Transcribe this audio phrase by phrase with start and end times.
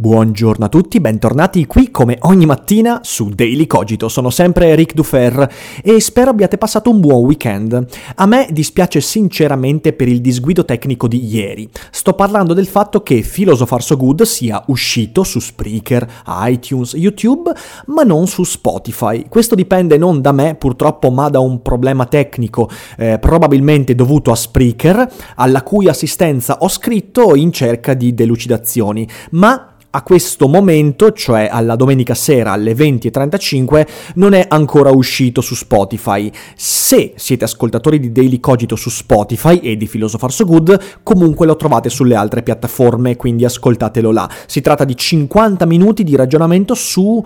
[0.00, 4.08] Buongiorno a tutti, bentornati qui come ogni mattina su Daily Cogito.
[4.08, 5.52] Sono sempre Eric Dufer
[5.82, 7.84] e spero abbiate passato un buon weekend.
[8.14, 11.68] A me dispiace sinceramente per il disguido tecnico di ieri.
[11.90, 16.08] Sto parlando del fatto che Philosopher So Good sia uscito su Spreaker,
[16.44, 17.52] iTunes, YouTube,
[17.86, 19.26] ma non su Spotify.
[19.28, 24.36] Questo dipende non da me purtroppo, ma da un problema tecnico, eh, probabilmente dovuto a
[24.36, 29.04] Spreaker, alla cui assistenza ho scritto in cerca di delucidazioni.
[29.30, 35.56] Ma a questo momento, cioè alla domenica sera alle 20.35, non è ancora uscito su
[35.56, 36.30] Spotify.
[36.54, 41.56] Se siete ascoltatori di Daily Cogito su Spotify e di Philosopher So Good, comunque lo
[41.56, 44.30] trovate sulle altre piattaforme, quindi ascoltatelo là.
[44.46, 47.20] Si tratta di 50 minuti di ragionamento su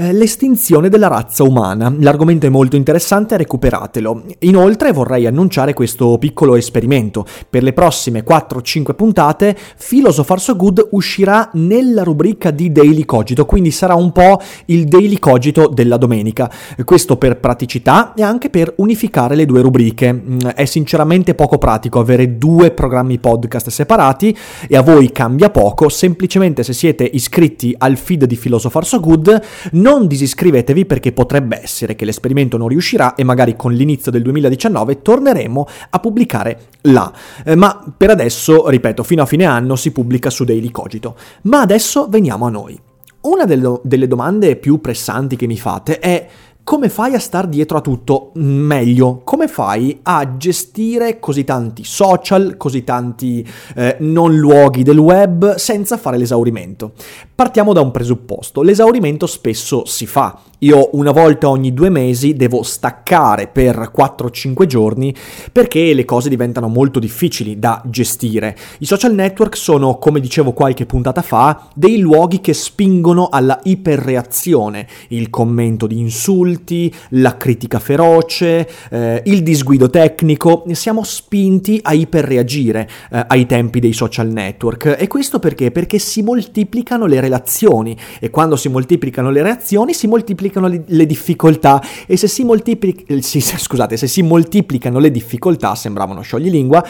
[0.00, 1.92] eh, l'estinzione della razza umana.
[1.98, 4.22] L'argomento è molto interessante, recuperatelo.
[4.40, 7.26] Inoltre vorrei annunciare questo piccolo esperimento.
[7.50, 13.72] Per le prossime 4-5 puntate, Philosopher So Good uscirà nella rubrica di Daily Cogito, quindi
[13.72, 16.48] sarà un po' il Daily Cogito della domenica.
[16.84, 20.12] Questo per praticità e anche per unificare le due rubriche.
[20.12, 24.36] Mm, è sinceramente poco pratico avere due programmi podcast separati
[24.68, 29.42] e a voi cambia poco, semplicemente se siete iscritti al feed di Philosopher So Good,
[29.72, 35.00] non disiscrivetevi perché potrebbe essere che l'esperimento non riuscirà e magari con l'inizio del 2019
[35.00, 37.10] torneremo a pubblicare là.
[37.42, 41.16] Eh, ma per adesso, ripeto, fino a fine anno si pubblica su Daily Cogito.
[41.42, 42.78] Ma adesso veniamo a noi.
[43.20, 46.28] Una delle domande più pressanti che mi fate è
[46.68, 49.22] come fai a star dietro a tutto meglio?
[49.24, 53.42] Come fai a gestire così tanti social, così tanti
[53.74, 56.92] eh, non luoghi del web senza fare l'esaurimento?
[57.34, 60.38] Partiamo da un presupposto, l'esaurimento spesso si fa.
[60.62, 65.14] Io una volta ogni due mesi devo staccare per 4-5 giorni
[65.52, 68.56] perché le cose diventano molto difficili da gestire.
[68.78, 74.88] I social network sono, come dicevo qualche puntata fa, dei luoghi che spingono alla iperreazione,
[75.10, 82.88] il commento di insulti, la critica feroce, eh, il disguido tecnico, siamo spinti a iperreagire
[83.12, 84.96] eh, ai tempi dei social network.
[84.98, 85.70] E questo perché?
[85.70, 91.06] Perché si moltiplicano le relazioni e quando si moltiplicano le reazioni si moltiplicano le, le
[91.06, 96.84] difficoltà e se si, moltiplic- sì, scusate, se si moltiplicano le difficoltà, sembrava uno scioglilingua,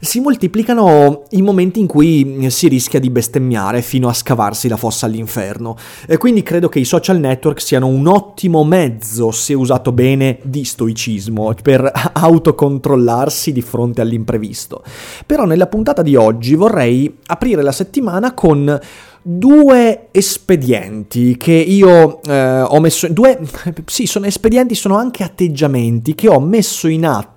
[0.00, 5.06] si moltiplicano i momenti in cui si rischia di bestemmiare fino a scavarsi la fossa
[5.06, 5.76] all'inferno.
[6.06, 10.64] E quindi credo che i social network siano un ottimo mezzo, se usato bene, di
[10.64, 14.82] stoicismo per autocontrollarsi di fronte all'imprevisto.
[15.26, 18.80] Però nella puntata di oggi vorrei aprire la settimana con
[19.26, 23.40] due espedienti che io eh, ho messo due
[23.86, 27.32] sì sono espedienti sono anche atteggiamenti che ho messo in atto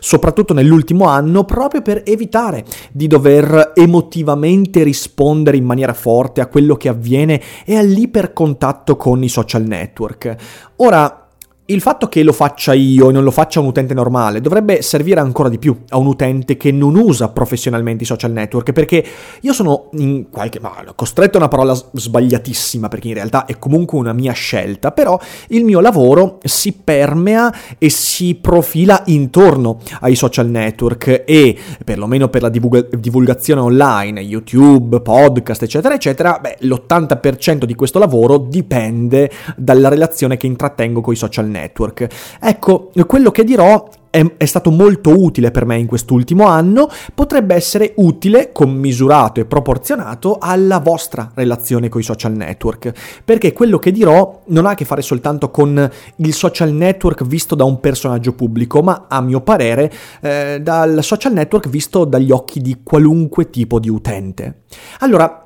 [0.00, 6.76] soprattutto nell'ultimo anno, proprio per evitare di dover emotivamente rispondere in maniera forte a quello
[6.76, 10.36] che avviene e all'ipercontatto con i social network.
[10.76, 11.25] Ora,
[11.68, 15.18] il fatto che lo faccia io e non lo faccia un utente normale dovrebbe servire
[15.18, 19.04] ancora di più a un utente che non usa professionalmente i social network, perché
[19.40, 23.98] io sono in qualche modo costretto a una parola sbagliatissima, perché in realtà è comunque
[23.98, 25.18] una mia scelta, però
[25.48, 32.42] il mio lavoro si permea e si profila intorno ai social network e perlomeno per
[32.42, 39.88] la divulga- divulgazione online, YouTube, podcast, eccetera, eccetera, beh, l'80% di questo lavoro dipende dalla
[39.88, 42.06] relazione che intrattengo con i social network network.
[42.40, 43.88] Ecco, quello che dirò
[44.36, 50.38] è, stato molto utile per me in quest'ultimo anno, potrebbe essere utile, commisurato e proporzionato
[50.40, 52.92] alla vostra relazione con i social network,
[53.24, 57.54] perché quello che dirò non ha a che fare soltanto con il social network visto
[57.54, 62.60] da un personaggio pubblico, ma a mio parere eh, dal social network visto dagli occhi
[62.60, 64.62] di qualunque tipo di utente.
[65.00, 65.45] Allora,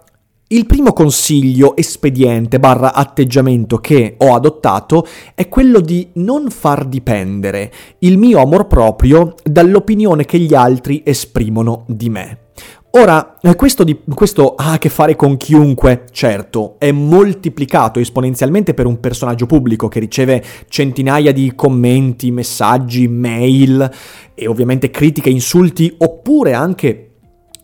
[0.53, 7.73] il primo consiglio, espediente barra atteggiamento che ho adottato è quello di non far dipendere
[8.01, 12.39] il mio amor proprio dall'opinione che gli altri esprimono di me.
[12.93, 18.75] Ora, eh, questo, di, questo, ha a che fare con chiunque, certo, è moltiplicato esponenzialmente
[18.75, 23.89] per un personaggio pubblico che riceve centinaia di commenti, messaggi, mail
[24.35, 27.10] e ovviamente critiche, insulti oppure anche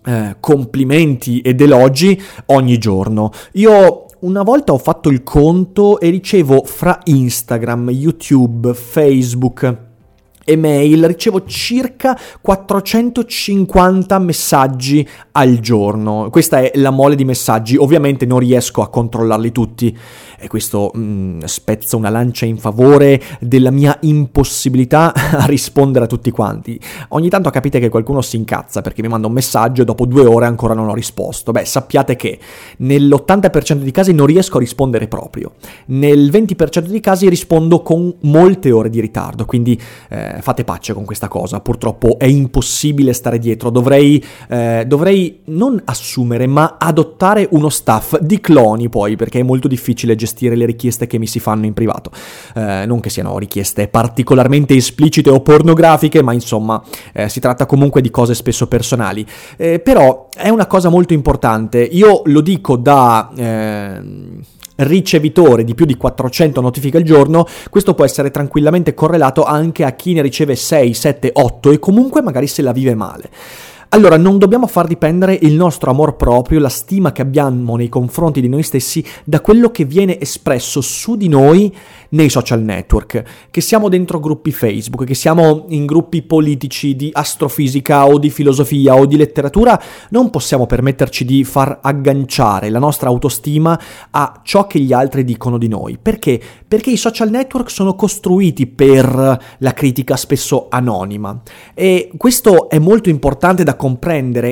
[0.07, 3.31] eh, complimenti ed elogi ogni giorno.
[3.53, 9.85] Io una volta ho fatto il conto e ricevo fra Instagram, YouTube, Facebook,
[10.45, 16.29] email, ricevo circa 450 messaggi al giorno.
[16.31, 19.99] Questa è la mole di messaggi, ovviamente non riesco a controllarli tutti
[20.39, 26.31] e questo mm, spezza una lancia in favore della mia impossibilità a rispondere a tutti
[26.31, 26.79] quanti.
[27.09, 30.27] Ogni tanto capite che qualcuno si incazza perché mi manda un messaggio e dopo due
[30.27, 31.53] ore ancora non ho risposto.
[31.53, 32.39] Beh, sappiate che
[32.79, 35.53] nell'80% di casi non riesco a rispondere proprio,
[35.87, 41.05] nel 20% di casi rispondo con molte ore di ritardo, quindi eh, fate pace con
[41.05, 47.69] questa cosa, purtroppo è impossibile stare dietro, dovrei, eh, dovrei non assumere ma adottare uno
[47.69, 51.41] staff di cloni poi perché è molto difficile gestire gestire le richieste che mi si
[51.41, 52.11] fanno in privato.
[52.55, 56.83] Eh, non che siano richieste particolarmente esplicite o pornografiche, ma insomma
[57.13, 59.25] eh, si tratta comunque di cose spesso personali.
[59.57, 61.79] Eh, però è una cosa molto importante.
[61.81, 64.43] Io lo dico da ehm,
[64.77, 69.93] ricevitore di più di 400 notifiche al giorno, questo può essere tranquillamente correlato anche a
[69.93, 73.31] chi ne riceve 6, 7, 8 e comunque magari se la vive male.
[73.97, 78.43] Allora, non dobbiamo far dipendere il nostro amor proprio, la stima che abbiamo nei confronti
[78.43, 81.75] di noi stessi, da quello che viene espresso su di noi
[82.11, 88.07] nei social network, che siamo dentro gruppi Facebook, che siamo in gruppi politici di astrofisica
[88.07, 93.81] o di filosofia o di letteratura, non possiamo permetterci di far agganciare la nostra autostima
[94.11, 95.99] a ciò che gli altri dicono di noi.
[96.01, 96.39] Perché?
[96.69, 101.41] Perché i social network sono costruiti per la critica spesso anonima
[101.73, 103.86] e questo è molto importante da comprendere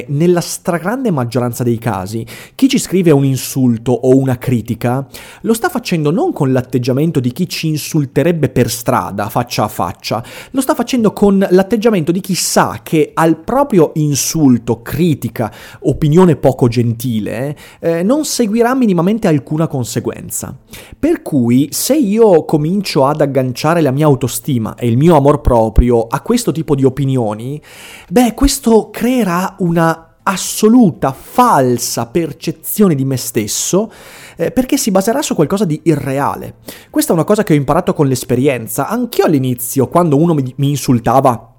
[0.09, 2.25] nella stragrande maggioranza dei casi.
[2.55, 5.07] Chi ci scrive un insulto o una critica
[5.43, 10.23] lo sta facendo non con l'atteggiamento di chi ci insulterebbe per strada, faccia a faccia,
[10.51, 16.69] lo sta facendo con l'atteggiamento di chi sa che al proprio insulto, critica, opinione poco
[16.69, 20.57] gentile, eh, non seguirà minimamente alcuna conseguenza.
[20.99, 26.07] Per cui se io comincio ad agganciare la mia autostima e il mio amor proprio
[26.07, 27.61] a questo tipo di opinioni,
[28.09, 33.93] beh, questo creerà una assoluta, falsa percezione di me stesso
[34.37, 36.57] eh, perché si baserà su qualcosa di irreale.
[36.91, 38.89] Questa è una cosa che ho imparato con l'esperienza.
[38.89, 41.51] Anch'io all'inizio, quando uno mi, mi insultava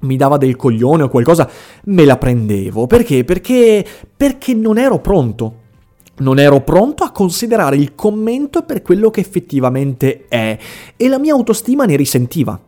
[0.00, 1.50] mi dava del coglione o qualcosa,
[1.84, 2.86] me la prendevo.
[2.86, 3.24] Perché?
[3.24, 3.84] Perché,
[4.16, 5.54] perché non ero pronto.
[6.18, 10.58] Non ero pronto a considerare il commento per quello che effettivamente è
[10.96, 12.60] e la mia autostima ne risentiva.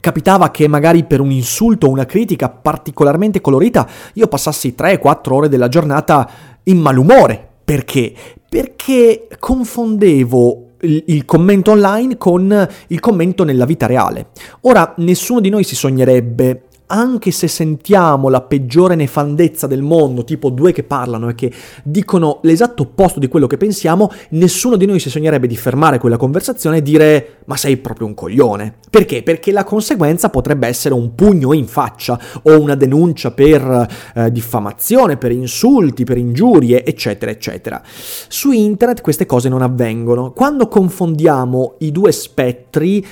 [0.00, 5.48] Capitava che magari per un insulto o una critica particolarmente colorita io passassi 3-4 ore
[5.48, 6.28] della giornata
[6.64, 7.46] in malumore.
[7.64, 8.12] Perché?
[8.48, 14.28] Perché confondevo il, commento online con il commento nella vita reale.
[14.62, 20.50] Ora, nessuno di noi si sognerebbe anche se sentiamo la peggiore nefandezza del mondo, tipo
[20.50, 21.52] due che parlano e che
[21.82, 26.16] dicono l'esatto opposto di quello che pensiamo, nessuno di noi si sognerebbe di fermare quella
[26.16, 28.74] conversazione e dire ma sei proprio un coglione.
[28.90, 29.22] Perché?
[29.22, 35.16] Perché la conseguenza potrebbe essere un pugno in faccia o una denuncia per eh, diffamazione,
[35.16, 37.82] per insulti, per ingiurie, eccetera, eccetera.
[37.84, 40.32] Su internet queste cose non avvengono.
[40.32, 43.06] Quando confondiamo i due spettri,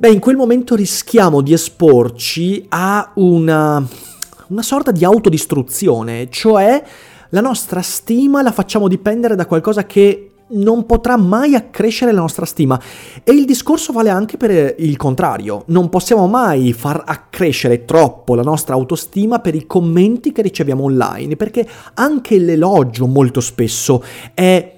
[0.00, 3.84] Beh, in quel momento rischiamo di esporci a una,
[4.46, 6.80] una sorta di autodistruzione, cioè
[7.30, 12.46] la nostra stima la facciamo dipendere da qualcosa che non potrà mai accrescere la nostra
[12.46, 12.80] stima.
[13.24, 15.64] E il discorso vale anche per il contrario.
[15.66, 21.34] Non possiamo mai far accrescere troppo la nostra autostima per i commenti che riceviamo online,
[21.34, 24.76] perché anche l'elogio molto spesso è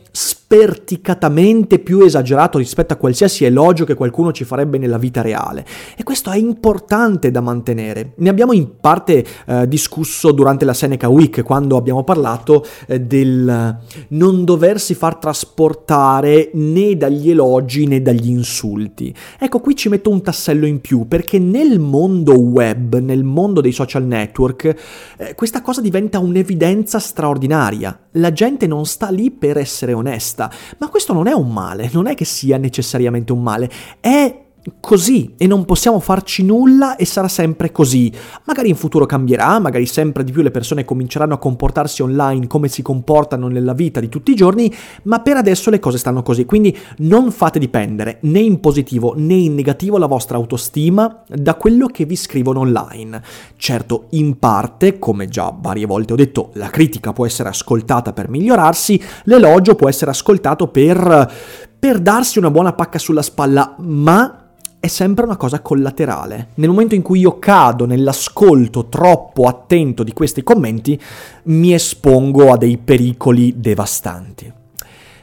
[0.52, 5.64] sperticatamente più esagerato rispetto a qualsiasi elogio che qualcuno ci farebbe nella vita reale.
[5.96, 8.14] E questo è importante da mantenere.
[8.16, 13.78] Ne abbiamo in parte eh, discusso durante la Seneca Week, quando abbiamo parlato eh, del
[14.08, 19.14] non doversi far trasportare né dagli elogi né dagli insulti.
[19.38, 23.70] Ecco, qui ci metto un tassello in più, perché nel mondo web, nel mondo dei
[23.70, 24.74] social network,
[25.16, 27.96] eh, questa cosa diventa un'evidenza straordinaria.
[28.14, 30.38] La gente non sta lì per essere onesta,
[30.78, 33.68] ma questo non è un male, non è che sia necessariamente un male,
[33.98, 34.48] è
[34.80, 38.12] così e non possiamo farci nulla e sarà sempre così.
[38.44, 42.68] Magari in futuro cambierà, magari sempre di più le persone cominceranno a comportarsi online come
[42.68, 44.72] si comportano nella vita di tutti i giorni,
[45.04, 46.44] ma per adesso le cose stanno così.
[46.44, 51.86] Quindi non fate dipendere né in positivo né in negativo la vostra autostima da quello
[51.86, 53.22] che vi scrivono online.
[53.56, 58.28] Certo, in parte, come già varie volte ho detto, la critica può essere ascoltata per
[58.28, 64.39] migliorarsi, l'elogio può essere ascoltato per per darsi una buona pacca sulla spalla, ma
[64.80, 66.48] è sempre una cosa collaterale.
[66.54, 70.98] Nel momento in cui io cado nell'ascolto troppo attento di questi commenti,
[71.44, 74.50] mi espongo a dei pericoli devastanti.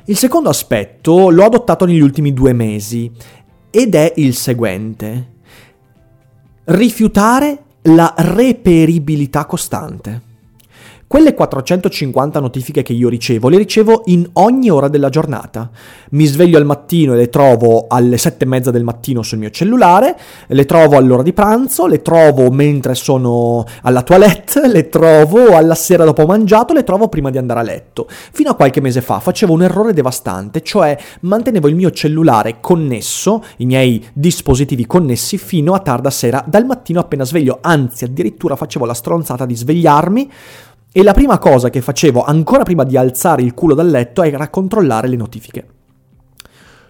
[0.05, 3.11] Il secondo aspetto l'ho adottato negli ultimi due mesi
[3.71, 5.33] ed è il seguente.
[6.65, 10.21] Rifiutare la reperibilità costante.
[11.09, 15.69] Quelle 450 notifiche che io ricevo, le ricevo in ogni ora della giornata.
[16.11, 19.49] Mi sveglio al mattino e le trovo alle 7 e mezza del mattino sul mio
[19.49, 25.75] cellulare, le trovo all'ora di pranzo, le trovo mentre sono alla toilette, le trovo alla
[25.75, 28.05] sera dopo mangiato, le trovo prima di andare a letto.
[28.09, 33.45] Fino a qualche mese fa facevo un errore devastante, cioè mantenevo il mio cellulare connesso,
[33.57, 38.83] i miei dispositivi connessi fino a tarda sera, dal mattino appena sveglio, anzi addirittura facevo
[38.83, 40.31] la stronzata di svegliarmi
[40.91, 44.49] e la prima cosa che facevo ancora prima di alzare il culo dal letto era
[44.49, 45.67] controllare le notifiche.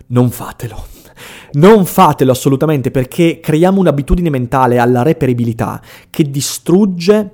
[0.08, 0.86] Non fatelo.
[1.54, 7.32] Non fatelo assolutamente perché creiamo un'abitudine mentale alla reperibilità che distrugge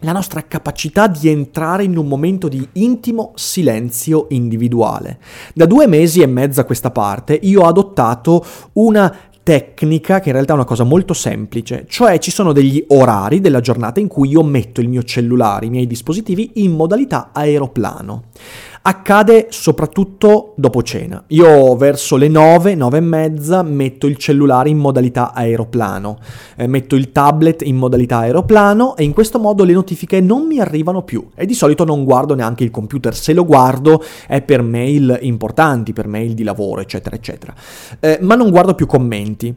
[0.00, 5.18] la nostra capacità di entrare in un momento di intimo silenzio individuale.
[5.54, 8.44] Da due mesi e mezzo a questa parte io ho adottato
[8.74, 9.14] una
[9.46, 13.60] tecnica che in realtà è una cosa molto semplice, cioè ci sono degli orari della
[13.60, 18.24] giornata in cui io metto il mio cellulare, i miei dispositivi in modalità aeroplano.
[18.88, 21.24] Accade soprattutto dopo cena.
[21.30, 26.20] Io verso le 9, 9 e mezza metto il cellulare in modalità aeroplano,
[26.54, 30.60] eh, metto il tablet in modalità aeroplano e in questo modo le notifiche non mi
[30.60, 34.62] arrivano più e di solito non guardo neanche il computer, se lo guardo è per
[34.62, 37.54] mail importanti, per mail di lavoro, eccetera, eccetera.
[37.98, 39.52] Eh, ma non guardo più commenti.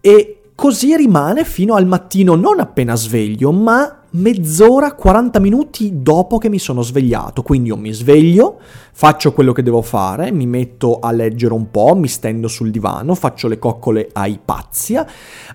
[0.00, 6.48] E così rimane fino al mattino non appena sveglio, ma mezz'ora, 40 minuti dopo che
[6.48, 7.42] mi sono svegliato.
[7.42, 8.58] Quindi io mi sveglio,
[8.92, 13.14] faccio quello che devo fare, mi metto a leggere un po', mi stendo sul divano,
[13.14, 15.06] faccio le coccole ai Ipazia,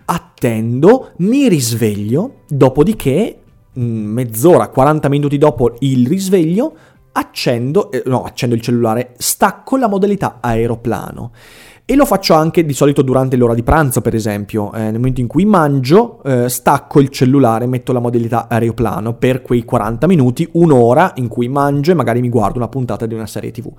[0.05, 3.39] attendo, mi risveglio, dopodiché
[3.77, 6.75] mm, mezz'ora, 40 minuti dopo il risveglio,
[7.11, 11.31] accendo, eh, no, accendo il cellulare, stacco la modalità aeroplano.
[11.91, 14.71] E lo faccio anche di solito durante l'ora di pranzo, per esempio.
[14.73, 19.41] Eh, nel momento in cui mangio, eh, stacco il cellulare, metto la modalità aeroplano per
[19.41, 23.25] quei 40 minuti, un'ora in cui mangio e magari mi guardo una puntata di una
[23.25, 23.71] serie TV.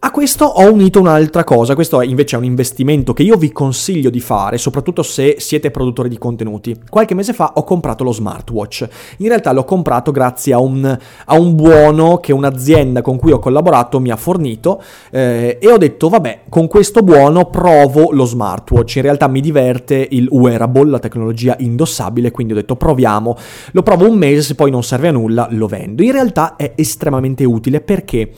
[0.00, 4.10] A questo ho unito un'altra cosa, questo è invece un investimento che io vi consiglio
[4.10, 6.78] di fare, soprattutto se siete produttori di contenuti.
[6.88, 8.88] Qualche mese fa ho comprato lo smartwatch,
[9.18, 10.84] in realtà l'ho comprato grazie a un,
[11.24, 15.78] a un buono che un'azienda con cui ho collaborato mi ha fornito eh, e ho
[15.78, 21.00] detto vabbè, con questo buono provo lo smartwatch, in realtà mi diverte il wearable, la
[21.00, 23.36] tecnologia indossabile, quindi ho detto proviamo,
[23.72, 26.04] lo provo un mese, se poi non serve a nulla lo vendo.
[26.04, 28.30] In realtà è estremamente utile perché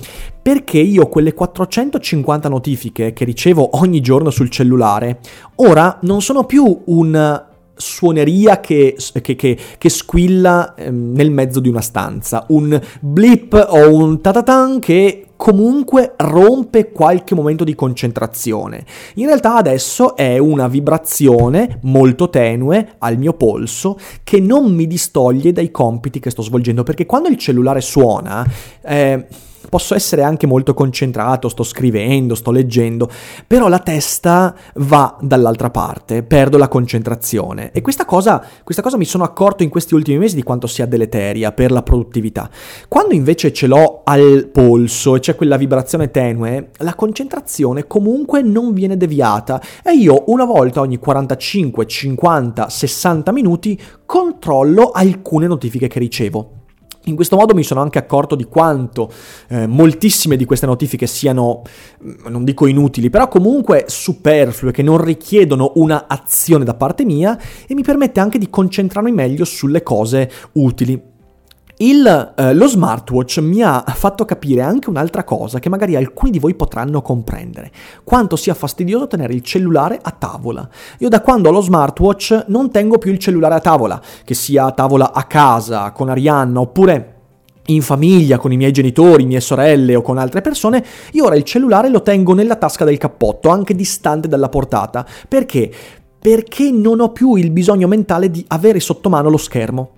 [0.43, 5.21] perché io quelle 450 notifiche che ricevo ogni giorno sul cellulare,
[5.57, 7.49] ora non sono più un
[7.81, 13.95] suoneria che, che, che, che squilla ehm, nel mezzo di una stanza, un blip o
[13.95, 18.85] un tatatan che comunque rompe qualche momento di concentrazione.
[19.15, 25.53] In realtà adesso è una vibrazione molto tenue al mio polso che non mi distoglie
[25.53, 28.47] dai compiti che sto svolgendo, perché quando il cellulare suona...
[28.83, 29.27] Eh,
[29.71, 33.09] posso essere anche molto concentrato, sto scrivendo, sto leggendo,
[33.47, 37.71] però la testa va dall'altra parte, perdo la concentrazione.
[37.73, 40.85] E questa cosa, questa cosa mi sono accorto in questi ultimi mesi di quanto sia
[40.85, 42.51] deleteria per la produttività.
[42.89, 48.75] Quando invece ce l'ho al polso e c'è quella vibrazione tenue, la concentrazione comunque non
[48.75, 56.01] viene deviata e io una volta ogni 45, 50, 60 minuti controllo alcune notifiche che
[56.01, 56.60] ricevo.
[57.05, 59.11] In questo modo mi sono anche accorto di quanto
[59.49, 61.63] eh, moltissime di queste notifiche siano,
[62.05, 67.39] mm, non dico inutili, però comunque superflue, che non richiedono una azione da parte mia
[67.67, 71.10] e mi permette anche di concentrarmi meglio sulle cose utili.
[71.83, 76.39] Il, eh, lo smartwatch mi ha fatto capire anche un'altra cosa che magari alcuni di
[76.39, 77.73] voi potranno comprendere,
[78.05, 80.69] quanto sia fastidioso tenere il cellulare a tavola.
[80.99, 84.67] Io da quando ho lo smartwatch non tengo più il cellulare a tavola, che sia
[84.67, 87.15] a tavola a casa, con Arianna, oppure
[87.69, 91.45] in famiglia, con i miei genitori, mie sorelle o con altre persone, io ora il
[91.45, 95.07] cellulare lo tengo nella tasca del cappotto, anche distante dalla portata.
[95.27, 95.73] Perché?
[96.19, 99.93] Perché non ho più il bisogno mentale di avere sotto mano lo schermo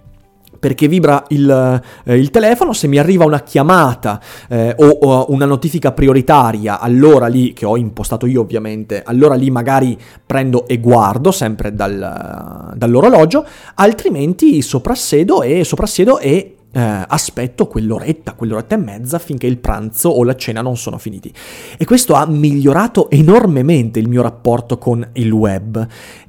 [0.63, 5.45] perché vibra il, eh, il telefono, se mi arriva una chiamata eh, o, o, una
[5.45, 11.33] notifica prioritaria, allora lì, che ho impostato io ovviamente, allora lì magari prendo e guardo
[11.33, 19.49] sempre dal, dall'orologio, altrimenti soprassiedo e, soprassiedo e eh, aspetto quell'oretta, quell'oretta e mezza finché
[19.49, 21.35] il pranzo o la cena non sono finiti.
[21.77, 25.85] E questo ha migliorato enormemente il mio rapporto con il web.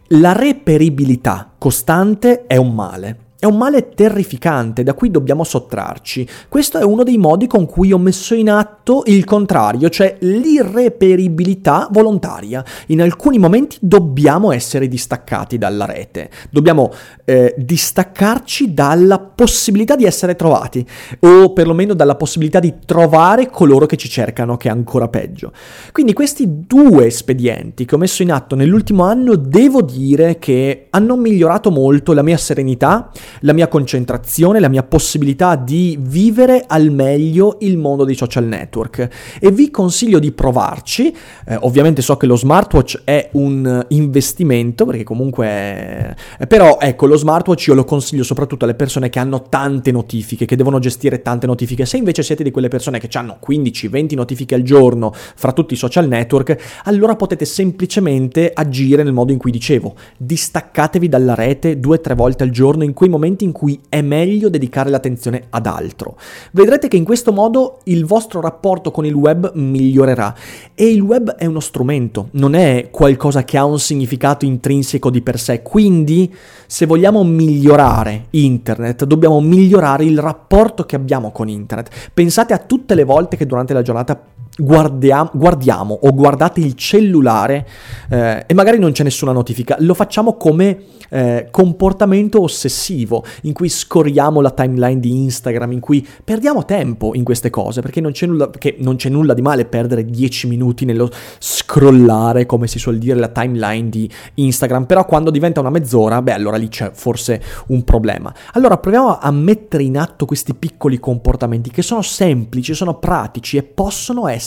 [0.07, 3.22] La reperibilità costante è un male.
[3.43, 6.25] È un male terrificante da cui dobbiamo sottrarci.
[6.47, 11.89] Questo è uno dei modi con cui ho messo in atto il contrario, cioè l'irreperibilità
[11.91, 12.63] volontaria.
[12.87, 16.89] In alcuni momenti dobbiamo essere distaccati dalla rete, dobbiamo
[17.25, 20.87] eh, distaccarci dalla possibilità di essere trovati,
[21.19, 25.51] o perlomeno dalla possibilità di trovare coloro che ci cercano, che è ancora peggio.
[25.91, 31.17] Quindi questi due espedienti che ho messo in atto nell'ultimo anno devo dire che hanno
[31.17, 37.57] migliorato molto la mia serenità, la mia concentrazione, la mia possibilità di vivere al meglio
[37.61, 39.07] il mondo dei social network
[39.39, 41.15] e vi consiglio di provarci.
[41.45, 46.15] Eh, ovviamente so che lo smartwatch è un investimento perché comunque è...
[46.47, 50.55] però ecco lo smartwatch io lo consiglio soprattutto alle persone che hanno tante notifiche, che
[50.55, 51.85] devono gestire tante notifiche.
[51.85, 55.77] Se invece siete di quelle persone che hanno 15-20 notifiche al giorno fra tutti i
[55.77, 61.97] social network, allora potete semplicemente agire nel modo in cui dicevo, distaccatevi dalla rete due
[61.97, 65.45] o tre volte al giorno in quei momenti momenti in cui è meglio dedicare l'attenzione
[65.49, 66.17] ad altro.
[66.51, 70.35] Vedrete che in questo modo il vostro rapporto con il web migliorerà
[70.75, 75.21] e il web è uno strumento, non è qualcosa che ha un significato intrinseco di
[75.21, 76.33] per sé, quindi
[76.67, 82.11] se vogliamo migliorare internet dobbiamo migliorare il rapporto che abbiamo con internet.
[82.13, 84.19] Pensate a tutte le volte che durante la giornata
[84.57, 87.67] guardiamo, guardiamo o guardate il cellulare
[88.09, 93.69] eh, e magari non c'è nessuna notifica, lo facciamo come eh, comportamento ossessivo in cui
[93.69, 98.25] scorriamo la timeline di Instagram, in cui perdiamo tempo in queste cose, perché non c'è
[98.25, 103.19] nulla, non c'è nulla di male perdere 10 minuti nello scrollare, come si suol dire,
[103.19, 107.83] la timeline di Instagram, però quando diventa una mezz'ora, beh allora lì c'è forse un
[107.83, 108.33] problema.
[108.53, 113.63] Allora proviamo a mettere in atto questi piccoli comportamenti che sono semplici, sono pratici e
[113.63, 114.41] possono essere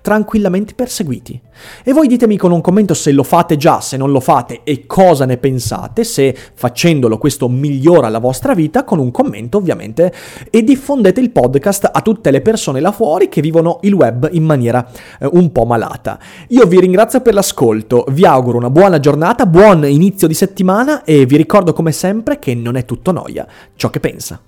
[0.00, 1.40] tranquillamente perseguiti.
[1.84, 4.86] E voi ditemi con un commento se lo fate già, se non lo fate e
[4.86, 10.12] cosa ne pensate se facendolo questo migliora la vostra vita, con un commento ovviamente
[10.50, 14.44] e diffondete il podcast a tutte le persone là fuori che vivono il web in
[14.44, 14.88] maniera
[15.20, 16.18] eh, un po' malata.
[16.48, 21.26] Io vi ringrazio per l'ascolto, vi auguro una buona giornata, buon inizio di settimana e
[21.26, 24.47] vi ricordo come sempre che non è tutto noia ciò che pensa.